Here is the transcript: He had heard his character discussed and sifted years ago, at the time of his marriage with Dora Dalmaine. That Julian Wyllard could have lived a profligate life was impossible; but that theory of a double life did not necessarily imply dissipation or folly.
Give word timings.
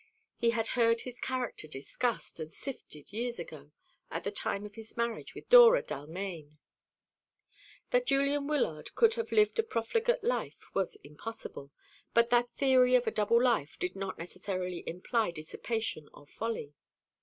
He 0.35 0.49
had 0.49 0.69
heard 0.69 1.01
his 1.01 1.19
character 1.19 1.67
discussed 1.67 2.39
and 2.39 2.51
sifted 2.51 3.13
years 3.13 3.37
ago, 3.37 3.71
at 4.09 4.23
the 4.23 4.31
time 4.31 4.65
of 4.65 4.73
his 4.73 4.97
marriage 4.97 5.35
with 5.35 5.47
Dora 5.47 5.83
Dalmaine. 5.83 6.57
That 7.91 8.07
Julian 8.07 8.47
Wyllard 8.47 8.95
could 8.95 9.13
have 9.13 9.31
lived 9.31 9.59
a 9.59 9.63
profligate 9.63 10.23
life 10.23 10.73
was 10.73 10.95
impossible; 11.03 11.71
but 12.15 12.31
that 12.31 12.49
theory 12.49 12.95
of 12.95 13.05
a 13.05 13.11
double 13.11 13.39
life 13.39 13.77
did 13.77 13.95
not 13.95 14.17
necessarily 14.17 14.83
imply 14.89 15.29
dissipation 15.29 16.09
or 16.15 16.25
folly. 16.25 16.73